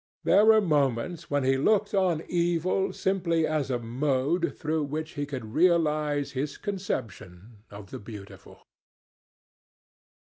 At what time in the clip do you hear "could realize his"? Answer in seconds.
5.27-6.57